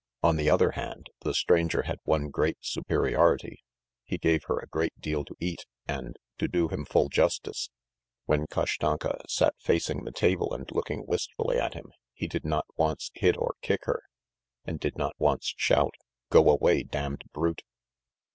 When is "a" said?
4.57-4.65